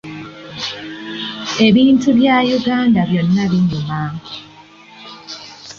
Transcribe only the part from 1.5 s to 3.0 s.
Ebintu bya Uganda